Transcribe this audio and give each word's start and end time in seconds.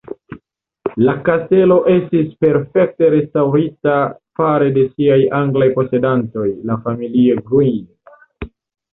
La 1.07 1.13
kastelo 1.25 1.75
estis 1.95 2.31
perfekte 2.45 3.09
restaŭrita 3.15 3.97
fare 4.39 4.69
de 4.77 4.85
siaj 4.93 5.19
anglaj 5.41 5.67
posedantoj, 5.75 6.47
la 6.71 6.79
familio 6.87 7.37
"Green". 7.51 8.49